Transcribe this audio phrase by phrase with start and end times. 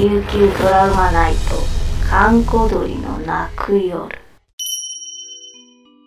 [0.00, 1.56] 琉球ドラマナイト
[2.08, 4.08] 閑古鳥の泣く夜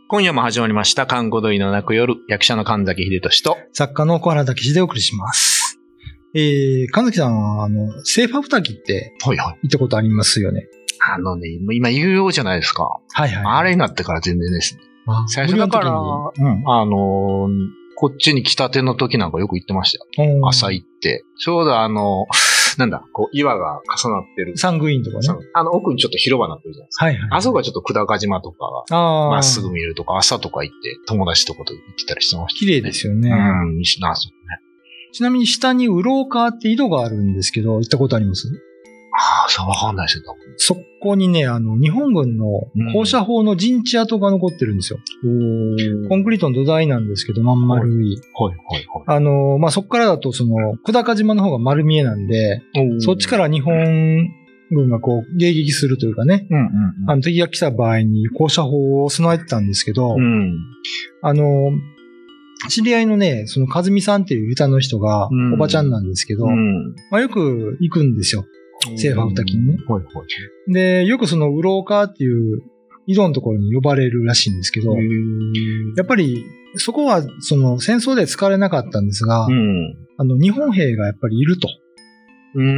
[0.08, 5.78] 今夜も始まりました、看護鳥の泣く夜、役者の神崎秀俊と、作家の小原武史でお送りします。
[6.34, 9.60] えー、神崎さんは、あの、セーファブ滝ってはいはい。
[9.62, 10.66] 行ったことありますよね。
[11.08, 12.98] あのね、今有料じゃないですか。
[13.12, 13.46] はいはい。
[13.60, 14.82] あれになってから全然ですね。
[15.06, 20.48] あ最初だから、うん、あのーこっちに来たての時なんかよく行ってましたよ。
[20.48, 21.24] 朝行って。
[21.38, 22.26] ちょうどあの、
[22.80, 24.58] なんだ、こう、岩が重なってる。
[24.58, 25.28] サングイーンとかね。
[25.54, 27.06] あの、奥にちょっと広場になってるじゃないですか。
[27.06, 27.30] はいはい。
[27.32, 29.30] あそこがちょっと久高島とかが、ああ。
[29.32, 32.60] まっすぐ見えるとか、朝とか行って、友達とかと行ってたりしてました。
[32.60, 33.30] 綺麗ですよね。
[33.30, 34.60] うん、いいしな、そうね。
[35.12, 38.48] ちなみに下にウローカーって井戸があるんですけど、行ったことあります？
[39.16, 40.54] ああ、そう、わかんないですね、多分。
[40.58, 42.46] そこにね、あの、日本軍の
[42.94, 45.00] 放射砲の陣地跡が残ってるんですよ。
[46.10, 48.18] コンクリートの土台なんですけど、まん丸い。
[48.34, 49.04] はい、はい、はい。
[49.06, 52.62] あの、まあ、そこからだと、その、久高島の方が丸見えなんで、
[53.00, 54.32] そっちから日本
[54.72, 60.58] 軍がこう、迎撃するというかね、うんうんあの、敵が来た場合に放射砲を備えてたんですけど、うん。
[61.22, 61.72] あの、
[62.70, 66.96] 知り合いのね、その、和美さんっていう歌の人がう、んおばちゃんなんですけど、うん。
[67.12, 68.46] まあ、よく行くんですよ。
[68.98, 69.78] セーファブ滝にね。
[69.88, 70.10] はい、は
[70.70, 70.74] い。
[70.74, 72.64] で、よくその、ウローカーっていう、
[73.06, 74.96] 井戸のところに呼ばれるらしいんですけど、
[75.98, 79.96] やっぱり、そこは、その、戦争で使われなかったんですが、うん。
[80.18, 81.68] あの、日本兵がやっぱりいると。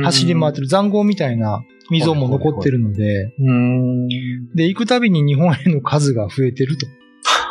[0.03, 4.07] 走り回ってる残壕みたいな溝も残ってるので、うん。
[4.55, 6.87] で、行くたびに日本兵の数が増えてると。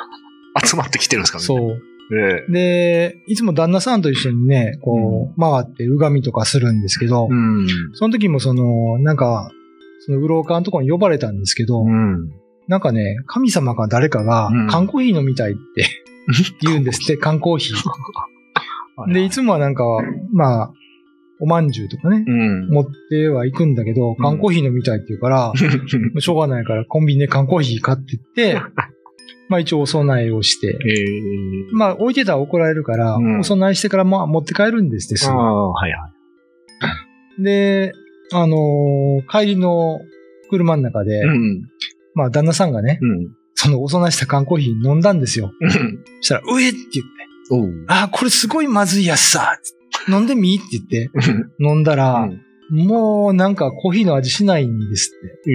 [0.67, 1.45] 集まってきてるんですかね。
[1.45, 1.83] そう。
[2.13, 2.53] ええ。
[2.53, 7.67] で、いつも旦那さんと一緒にね、こう、回ってうがみとかするんですけど、うん。
[7.95, 9.51] その時もその、なんか、
[10.01, 12.31] その、うろうかのところに呼ばれたんですけど、うん。
[12.69, 15.87] なんかね、神様か誰かがうん、缶コーヒー飲みたいって
[16.63, 17.77] 言うんですって、缶コーヒー。
[19.13, 19.85] で、いつもはなんか、
[20.33, 20.73] まあ、
[21.41, 22.69] おまんじゅうとかね、うん。
[22.69, 25.53] 持ってはいくんだけど、缶コーヒー飲みたいって言うから、
[26.21, 28.61] しょうがないからコンビニで缶コーヒー買ってって、
[29.49, 31.73] まあ一応お供えをして、ええ。
[31.73, 35.97] まあ置いてたら怒られるから、うんお供えしてからまあ持って帰るんですって、すぐああ、はいは
[37.39, 37.43] い。
[37.43, 37.93] で、
[38.33, 40.01] あのー帰りの
[40.51, 41.63] 車の中で、うん。
[42.15, 43.35] まあ旦那さんがね、うん。
[43.55, 45.53] そのお供えした缶コーヒー飲んだんですよ。
[46.21, 47.25] そしたら、うえって言って。
[47.89, 49.59] ああ、これすごいまずいやつさ、
[50.09, 51.11] 飲んでみって言って、
[51.61, 52.29] 飲んだら、
[52.75, 55.51] もうなんかコーヒーの味しないんですって。
[55.51, 55.55] え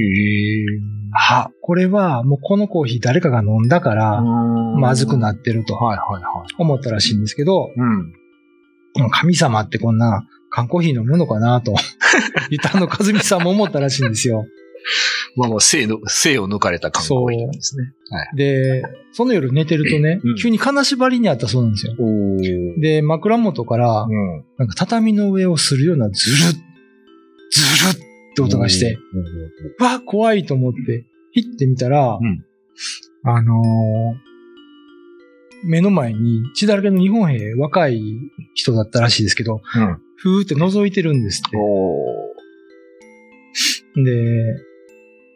[0.62, 0.66] え。
[1.14, 6.56] あ、これはもうこのコーヒー誰かが飲んだから、まずくなってるとはいはいはい。
[6.58, 8.14] 思ったらしいんですけど、うん。
[9.12, 11.76] 神様ってこんな缶コーヒー飲むのかなと、
[12.50, 14.46] 言ったあの和美さんも思ったらしいんですよ。
[15.36, 17.94] まあもう生の、生を抜かれた感覚なんですね。
[18.36, 21.96] で、その夜寝てるとねうん、急に金縛りにあったそうなんですよ。
[22.80, 24.46] で、枕元から、うん。
[24.58, 26.69] なんか畳の上をするようなズルッ、
[27.52, 28.98] ズルッって音がして、
[29.80, 32.46] わあ、怖いと思って、ヒッて見たら、うん
[33.24, 34.30] あのー
[35.62, 38.02] 目の前に血だらけの日本兵、若い
[38.54, 40.02] 人だったらしいですけど、うん。
[40.16, 41.98] ふーって覗いてるんですっお
[43.94, 44.04] て。
[44.04, 44.56] で、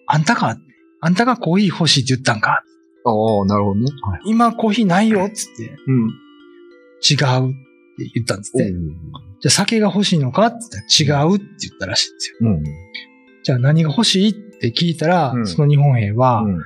[0.08, 0.58] あんたか？
[1.02, 2.64] あんたがコーヒー欲しいって言ったんか？
[3.06, 3.10] ー。
[3.12, 3.92] おー、なるほどね。
[4.02, 4.22] はい。
[4.28, 6.08] 今コーヒーないよっつって、うん。
[7.02, 7.16] 違
[7.50, 7.54] う
[7.98, 8.72] 言ったんですって。
[8.72, 12.38] じゃあ酒が欲しいのかって言ったら違うって言ったらしいんですよ。
[12.42, 12.64] うん。
[13.44, 16.62] じゃあ何が欲しいって聞いたら、うんその日本兵は、うん。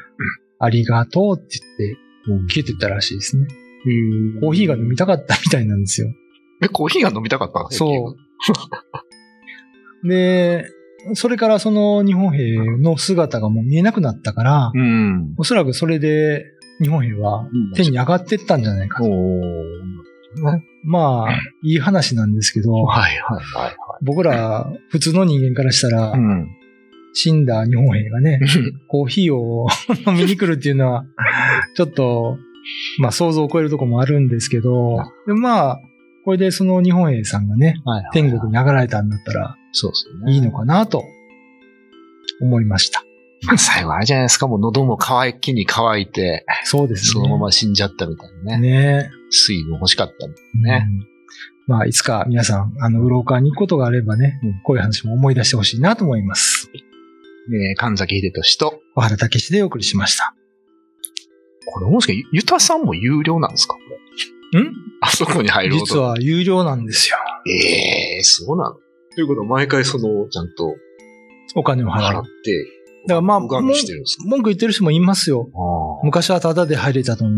[0.59, 3.47] ありがとうって言って消えてったらしいですね。
[4.41, 6.07] コーヒーが飲みたかったみたいなんですよ。
[6.61, 8.15] え、コーヒーが飲みたかったそ
[10.03, 10.07] う。
[10.07, 10.69] で、
[11.13, 15.35] それからその日本兵の姿がもう見えなくなったから、うん。
[15.37, 16.45] おそらくそれで
[16.81, 19.09] 日本兵は天に上がってったんじゃないかと。
[20.83, 21.31] まあ、
[21.63, 23.75] いい話なんですけど、はいはいはい。
[24.01, 26.49] 僕ら普通の人間からしたら、うん。
[27.13, 28.39] 死んだ日本兵がね、
[28.87, 29.67] コーヒーを
[30.05, 31.05] 飲みに来るっていうのは、
[31.75, 32.37] ちょっと、
[32.99, 35.81] まあ想像を超えるとこもあるんですけど、でまあ、
[36.25, 38.11] これでその日本兵さんがね、はいはい。
[38.13, 40.33] 天国に上がられたんだったらそうですよね。
[40.33, 41.03] いいのかなと
[42.41, 43.06] 思いました。
[43.45, 47.11] ま あ最後あれじゃないですか、もう喉も乾きに乾いて、そうですね。
[47.13, 48.69] そのまま死んじゃったみたいなね。
[48.69, 49.11] ね。
[49.29, 50.85] 水分欲しかったんだね。
[50.87, 51.07] うん
[51.67, 56.69] まあ、いつか皆さん、あの、ウローカーに行くことがあればね、うんこういう話も思い出してほしいなと思います。
[56.73, 60.33] えー神崎秀俊と、小原武史でお送りしました。
[61.65, 63.73] これもしかゆたさんも有料なんですか？
[63.73, 63.79] こ
[64.53, 64.71] れん？
[65.01, 65.75] あそこに入る。
[65.75, 65.97] 実。
[65.97, 67.17] は有料なんですよ。
[67.49, 68.75] ええそうなの
[69.15, 70.73] ということは、毎回その、ちゃんと
[71.55, 71.87] お金を。
[71.89, 72.29] 払って、
[73.07, 73.61] だからまあ、文
[74.43, 75.49] 句言ってる人もいますよ。
[75.53, 77.35] あ昔はタダで入れたのに。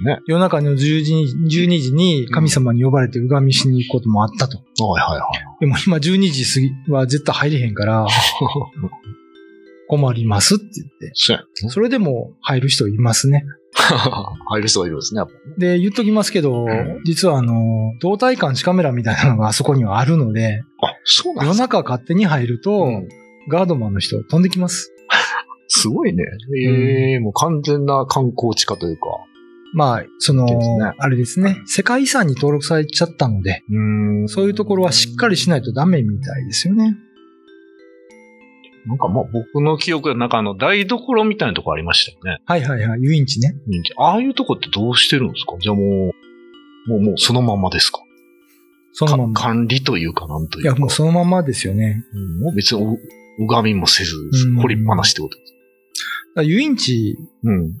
[0.00, 4.58] ね夜中の10時に、12時に神様に呼ばれてうがみしに行くこともあったと。
[4.58, 4.84] あ。
[4.84, 5.56] はいはいはい。
[5.60, 8.06] でも今12時過ぎは絶対入れへんから、
[9.88, 11.10] 困りますって言って。
[11.14, 11.70] そうやね。
[11.70, 13.44] それでも入る人いますね。
[13.74, 15.22] 入る人がいるんですね。
[15.58, 21.78] で、言っときますけど、ん実はあの、動体監視カメラみたいなのがあそこにはあるので、あ、そうなんで夜すか。
[21.78, 23.08] 中勝手に入ると、うん
[23.48, 24.92] ガードマンの人飛んできます。
[25.68, 26.24] すごいね。
[26.58, 29.06] ええもう完全な観光地化というか。
[29.74, 30.54] まあ、その、ね
[30.98, 33.78] あれですね、世界遺産に登録されちゃったので、う
[34.24, 36.96] んそういうところはしっかりしないとダメみたいですよね。
[38.86, 42.42] なんかまあ僕の記憶でなんかあの台所みたいなとこありましたよね。
[42.46, 43.54] はいはいはい、遊園地ね。
[43.98, 45.58] ああいうとこってどうしてるんですか？
[45.60, 45.86] じゃあもう、
[46.88, 48.00] もうもうそのままですか？
[48.92, 49.34] そのまま。
[49.34, 50.80] か管理というかなんといいうや、か。
[50.80, 52.02] もうそのままですよね。
[52.14, 52.98] うんもう別にう
[53.40, 54.16] 歪みもせず
[54.46, 55.54] うん、掘りっぱなしってことです。
[56.42, 57.74] 遊園地、うん。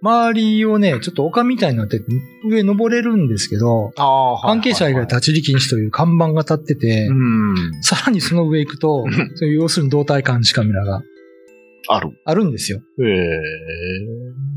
[0.00, 2.06] 周りをね、ちょっと丘みたいになってて、
[2.44, 7.82] 上登れるんですけど、ああ、関係者以外立ち入り禁止という看板が立ってて、うん。
[7.82, 11.02] さらにその上行くとうん、そういう要するに動体監視カメラが
[11.88, 12.10] ある。
[12.24, 12.80] あるんですよ。
[13.00, 14.48] ええ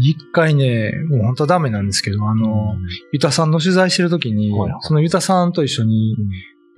[0.00, 2.76] 一回ね、もう本当はダメなんですけど、あの、
[3.12, 6.16] ユタさんの取材してる時に、はいはいそのユタさんと一緒に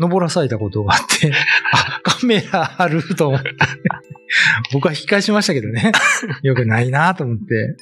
[0.00, 1.32] 登らされたことがあって、
[1.73, 3.55] あ、カメラあると思って、
[4.72, 5.92] 僕は引き返しましたけどね。
[6.42, 7.76] よくないなと思って。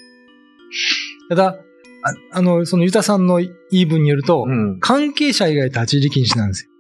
[1.29, 1.57] ただ、
[2.05, 4.81] ああの、そのユタさんの言い分によると、うん。
[4.81, 6.71] 関係者以外立ち入り禁止なんですよ。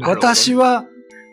[0.00, 0.84] 私は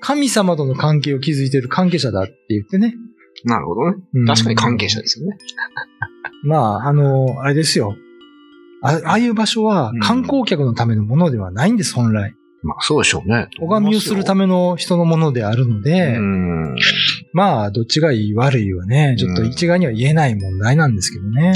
[0.02, 2.96] 神様との関係を築いている関係者だって言ってね。
[3.44, 3.98] なるほどね。
[4.14, 5.38] うん確かに関係者ですよね。
[6.44, 7.96] まあ、あの、あれですよ。
[8.82, 12.36] あああいう場所はうん観光客のためのものではないんです、本来。
[12.66, 13.48] まあそうでしょうね。
[13.60, 16.76] 拝みをするためめの人のものであるので、うん。
[17.32, 21.54] まあ、どっちがいい悪いはね、ちょっと一概には言えない問題なんですけどね。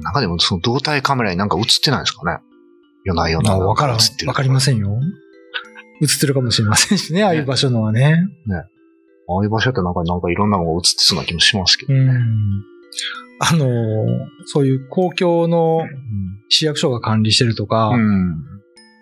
[0.00, 2.42] なんかでもその動体カメラになんか映ってないですかね
[3.04, 3.56] 夜な夜な。
[3.56, 5.00] まあ、わからん、わかりませんよ。
[6.02, 8.28] 映ってるかもしれませんしね、ああいう場所のはね。
[9.28, 11.94] ああいう場所ってなんか、なんかいろんなのが映ってそうな気もしますけど。
[11.94, 12.71] うん。
[13.40, 13.66] あの、
[14.46, 15.82] そういう公共の
[16.48, 18.36] 市役所が管理してるとか、うん。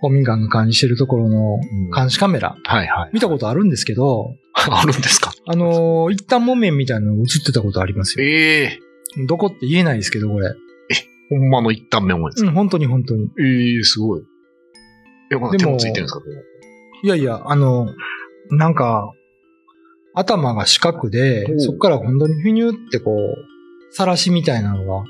[0.02, 1.58] 公民館が管理してるところの
[1.94, 3.10] 監視カメラ、はいはい。
[3.12, 5.32] 見たことあるんですけど、あるんですか？
[5.46, 8.24] あのー一旦木綿みたいなのが映ってたことありますよ。
[8.26, 8.78] ええ
[9.28, 10.54] どこって言えないですけど、これ。
[11.28, 13.24] ほんまの一旦目思いですか、うん、本当に本当に。
[13.38, 14.22] ええすごい。
[15.32, 16.20] え、まだ手もついてるんですか？
[17.02, 17.88] いやいや、あの、
[18.50, 19.12] なんか、
[20.14, 23.34] 頭が四角でそこから本当にフィニューってこう、
[23.90, 25.04] さらしみたいなのが、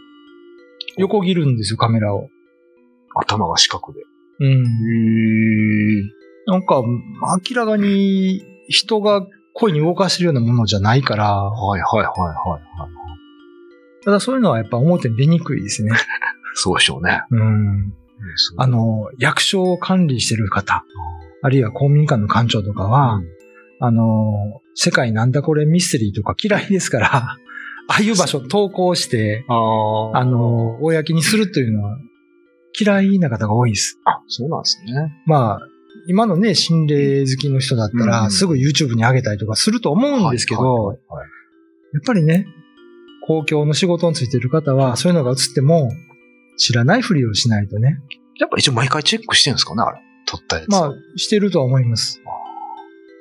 [0.96, 2.28] 横切るんですよ、カメラを。
[3.14, 4.00] 頭が四角で。
[4.40, 4.62] うん。
[4.62, 6.82] えなんか、
[7.50, 12.62] 明らかに人が声に動かしてるようなものじゃないから、はいはいはいはいはい。
[14.04, 15.92] ただそういうのはやっぱ表に出にくいですね。
[16.54, 17.22] そうでしょうね。
[17.30, 17.92] うん。
[18.56, 20.84] あの、役所を管理してる方、
[21.42, 23.40] あるいは公民館の館長とかは、うん
[23.82, 27.38] あの、世界なんだこれミステリーとか嫌いですから、
[27.90, 30.18] ああいう場所投稿して、ああ。
[30.18, 31.98] あ、の、公にするというのは
[32.78, 33.98] 嫌いな方が多いです。
[34.04, 35.12] あ、そうなんですね。
[35.26, 35.60] まあ、
[36.06, 41.28] 今のね、心霊好きの人だったら、うんすぐ YouTube に上げたりとかすると思うんですけど、はいはいはい
[41.92, 42.46] やっぱりね、
[43.26, 45.90] 公共の仕事についてる方は、そういうのが映っても、
[46.56, 47.98] 知らないふりをしないとね。
[48.38, 49.98] やっぱ一応毎回チェックしてるんですかねあれ。
[50.26, 50.68] 撮ったやつ。
[50.68, 52.20] まあ、してるとは思います。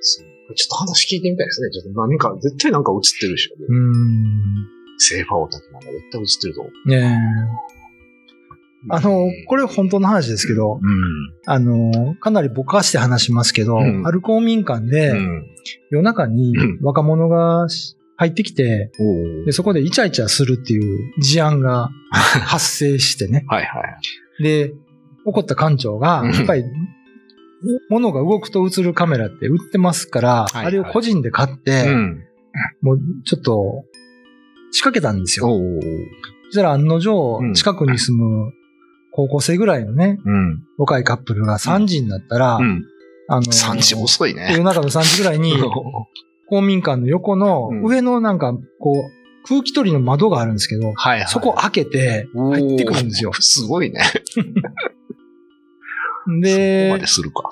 [0.02, 1.70] そうちょっと話聞いてみたいですね。
[1.72, 3.56] ちょっと何か、絶対なんか映ってるでしょ。
[3.60, 4.68] うーん。
[4.98, 6.90] セーファーオタクなんか絶対映ってると思う。
[6.90, 7.80] ねえ。
[8.90, 11.34] あの、これ本当の話ですけど、うん。
[11.46, 15.46] あの、かなりぼかして話しますけど、うんある公民館で、うん。
[15.92, 17.68] 夜中にうん若者が
[18.16, 18.92] 入ってきて、
[19.46, 23.46] でそこでイチャイチャするっていう事案が 発生してね。
[23.48, 23.82] はいは
[24.40, 24.44] い。
[24.44, 24.74] で、
[25.26, 26.64] 怒った館長が、うんやっぱり、
[27.90, 32.24] 物が動くと映るカメラって売ってますから、はいあれを個人で買って、うん。
[32.82, 33.84] もうちょっと
[34.72, 35.48] 仕掛けたんですよ。
[35.48, 38.54] そしたら案の定うん、近くに住む
[39.12, 40.64] 高校生ぐらいのね、うん。
[40.78, 42.86] 若いカップルが3時になったら、うん。
[43.28, 44.50] あの、3時遅いね。
[44.52, 45.54] 夜中の3時ぐらいに、
[46.50, 51.28] 公民館の横のうん上のなんか、こう、空気取りの窓があるんですけど、はいはい。
[51.28, 53.32] そこ開けて入ってくるんですよ。
[53.40, 54.02] すごいね。
[56.30, 57.50] そこでまで、するか。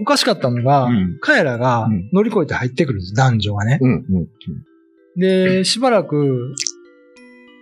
[0.00, 3.78] おかしかったのが、うん彼らがうん乗り越えて入ってくるんです、男女がね。
[3.80, 3.92] うん。
[3.92, 4.28] うん。
[5.16, 6.54] で、しばらく、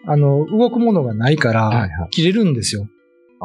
[0.07, 2.83] あの、動くものがないから、はいはい切れるんですよ。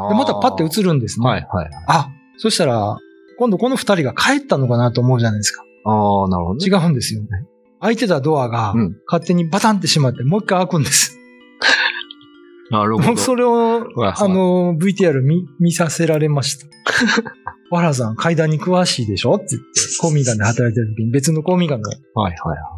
[0.10, 1.28] で、またパッて映るんですね。
[1.28, 1.70] はいはい。
[1.88, 2.98] あ、そしたら、
[3.38, 5.64] 今度この二人が帰ったのかなと思うじゃないですか。
[5.86, 6.78] ああ、なるほど違ね。
[6.86, 7.22] うんですよ。
[7.80, 11.17] 開いてたドアがうん勝手にバタンって閉まってもう一回開くんです。
[12.70, 13.08] なるほど。
[13.10, 16.68] 僕 それを、はいあの、VTR 見、見させられました。
[17.70, 19.68] わらさん、階段に詳しいでしょって言って、
[20.00, 21.90] 公民館で働いてる時に別の公民館の。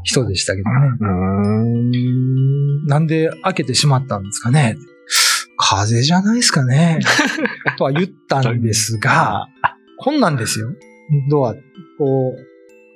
[0.03, 0.75] 人でしたけどね。
[2.87, 4.77] なんで開けてしまったんですかね
[5.57, 6.99] 風邪じゃないですかね
[7.77, 9.47] とは言ったんですが、
[9.97, 10.69] こんなんですよ。
[11.29, 11.59] ドア、こ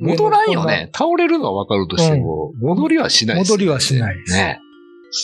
[0.02, 0.04] う。
[0.04, 0.90] 戻らんよね。
[0.94, 4.34] 倒れるのはわかるとしても、戻りはしないです戻りはしないです。
[4.34, 4.60] ね。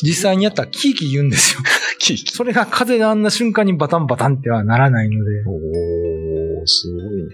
[0.04, 1.62] 実際にやったらキーキー言うんですよ。
[2.00, 5.32] キーキーそれが風であんな瞬間にバタンバタンってはならないので。
[5.48, 7.30] おー、すごいね。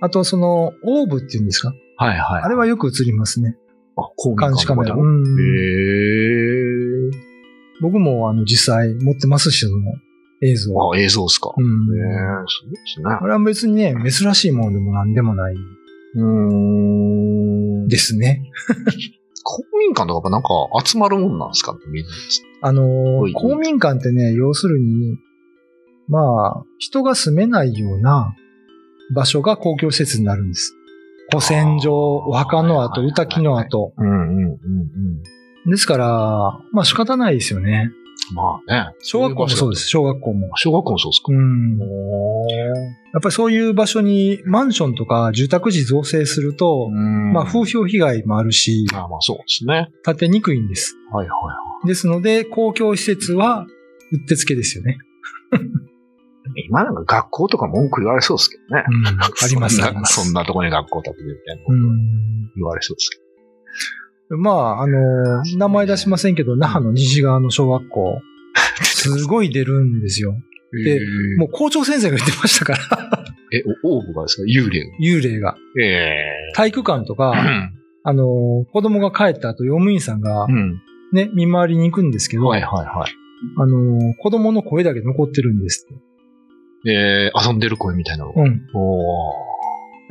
[0.00, 1.74] あと、その、オーブっていうんですか？
[1.96, 2.42] はいはい。
[2.42, 3.56] あれはよく映りますね。
[3.96, 4.94] あ、公監視カメラ。
[4.94, 7.10] へうんー。
[7.82, 9.92] 僕もあの実際持ってますし、その
[10.42, 10.92] 映像。
[10.92, 11.52] あ、映像っすか。
[11.56, 11.66] うへん。
[11.66, 11.72] ー、
[12.46, 13.26] すごいですねあ。
[13.26, 15.54] れは別にね、珍しいものでも何でもない
[16.14, 17.88] うーん。
[17.88, 18.42] ですね。
[19.44, 20.48] 公民館とかなんか
[20.84, 22.10] 集まるもんなんですかみんな。
[22.62, 25.16] あのいー、公民館ってね、要するに、
[26.08, 28.34] まあ、人が住めないような
[29.14, 30.74] 場所が公共施設になるんです。
[31.30, 33.92] 古戦場、お墓の跡、歌木の跡。
[33.96, 34.50] うんうんうん
[35.66, 35.70] うん。
[35.70, 37.90] ですから、まあ仕方ないですよね。
[38.34, 38.94] まあね。
[39.02, 40.50] 小学校もそうです、小学校も。
[40.56, 41.32] 小学校もそうですか。
[41.32, 41.78] うん。
[41.80, 42.46] お
[43.12, 49.90] やっぱりそういう場所にマンションとか住宅地造成すると、まあ風評被害もあるし、あまあそうですね。
[50.04, 50.96] 建てにくいんです。
[51.12, 51.34] はいは
[51.84, 51.86] い。
[51.86, 53.66] ですので、公共施設は
[54.12, 54.98] うってつけですよね。
[56.68, 58.84] 今なんか学校とか文句言われそうですけどね。
[58.88, 59.06] うん。
[59.06, 59.12] あ
[59.48, 60.24] ります、そんなあります。
[60.24, 62.52] そんなとこに学校建ててみたいなことうん。
[62.56, 63.29] 言われそうですけ
[64.30, 68.20] まあ、あの、名前出しませんけど、那覇の西側の小学校、
[68.82, 70.34] すごい出るんですよ。
[70.72, 70.78] ど。
[70.84, 71.00] で
[71.36, 72.78] もう校長先生が言ってましたから、
[73.52, 74.42] え、おオーブがですか？
[74.44, 75.56] 幽霊幽霊が。
[75.80, 77.68] ええ体育館とか、ー。
[78.04, 80.80] あの、子供が帰った後、用務員さんがうん。
[81.12, 83.12] ね、見回りに行くんですけど、はいはいはい。
[83.56, 85.96] あの、子供の声だけ残ってるんですっ
[86.84, 86.90] て。
[86.92, 88.42] えー、遊んでる声みたいなのが。
[88.42, 88.60] うん。
[88.74, 89.32] お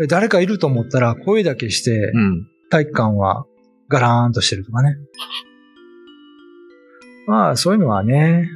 [0.09, 2.47] 誰かいると思ったら声だけして、うん。
[2.69, 3.45] 体育館は
[3.89, 4.98] ガラーンとしてるとかね。
[7.27, 8.50] まあ、そういうのはね、ね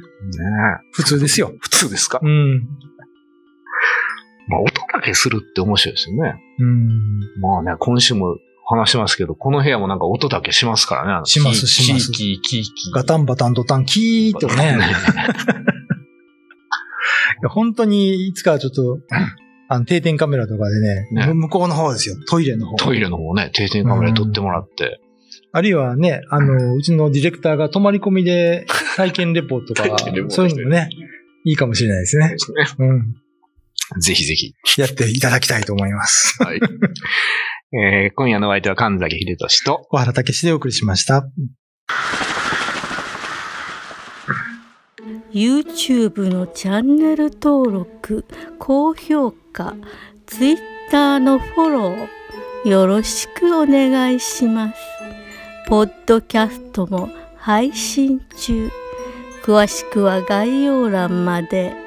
[0.92, 1.52] 普通ですよ。
[1.60, 2.20] 普通ですか？
[2.22, 2.62] うん。
[4.48, 6.34] まあ、音だけするって面白いですよね。
[6.58, 7.20] うん。
[7.40, 8.36] まあね、今週も
[8.66, 11.26] 話しますけど、この部屋もなんか音だけしますからね。
[11.26, 12.94] しますしますキーキーキーキー。
[12.94, 14.78] ガタンバタンドタンキーってね。
[17.50, 19.00] 本当にいつかちょっと、
[19.68, 22.16] あの定点カメラとかでね、ね向こうの方ですよ。
[22.28, 22.76] トイレの方。
[22.76, 25.00] トイレの方ね、定点カメラで撮ってもらって。
[25.52, 29.96] あるいはね、あの、うちのディレクターが泊まり込みで 体験レポートとか
[30.28, 30.88] そういうのもね、
[31.44, 32.30] いいかもしれないですね。
[32.30, 32.64] ですね。
[32.78, 34.00] うん。
[34.00, 34.54] ぜひぜひ。
[34.78, 36.42] やっていただきたいと思います。
[36.42, 36.60] はい。
[37.76, 41.28] えー今夜のお相手は神崎秀俊と、小原武史でお送りしました。
[45.34, 48.24] YouTube のチャンネル登録
[48.60, 49.74] 高評価
[50.26, 54.93] Twitter のフォローよろしくお願いします
[55.66, 58.70] ポッドキャストも配信中
[59.42, 61.83] 詳しくは概要欄まで。